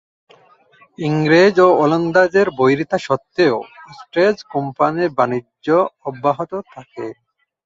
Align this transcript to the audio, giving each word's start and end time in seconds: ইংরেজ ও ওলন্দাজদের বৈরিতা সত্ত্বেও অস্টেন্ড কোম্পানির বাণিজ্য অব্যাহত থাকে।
ইংরেজ 0.99 1.55
ও 1.59 1.79
ওলন্দাজদের 1.83 2.47
বৈরিতা 2.59 2.97
সত্ত্বেও 2.99 3.55
অস্টেন্ড 3.89 4.37
কোম্পানির 4.53 5.09
বাণিজ্য 5.17 5.67
অব্যাহত 6.05 6.51
থাকে। 6.73 7.05